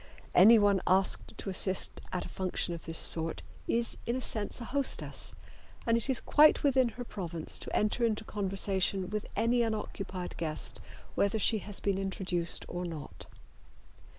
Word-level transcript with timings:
Anyone 0.33 0.81
asked 0.87 1.37
to 1.37 1.51
assist 1.51 2.01
at 2.11 2.25
a 2.25 2.27
function 2.27 2.73
of 2.73 2.85
this 2.85 2.97
sort 2.97 3.43
is 3.67 3.97
in 4.07 4.15
a 4.15 4.19
sense 4.19 4.59
a 4.59 4.65
hostess, 4.65 5.35
and 5.85 5.95
it 5.95 6.09
is 6.09 6.19
quite 6.19 6.63
within 6.63 6.89
her 6.97 7.03
province 7.03 7.59
to 7.59 7.75
enter 7.77 8.03
into 8.03 8.23
conversation 8.23 9.11
with 9.11 9.27
any 9.35 9.61
unoccupied 9.61 10.35
guest 10.37 10.81
whether 11.13 11.37
she 11.37 11.59
has 11.59 11.79
been 11.79 11.99
introduced 11.99 12.65
or 12.67 12.83
not. 12.83 13.27